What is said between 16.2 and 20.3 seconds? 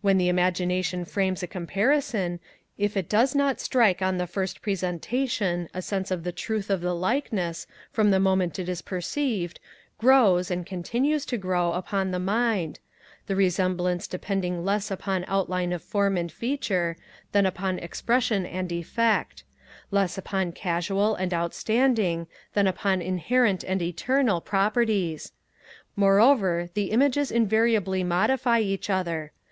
feature, than upon expression and effect; less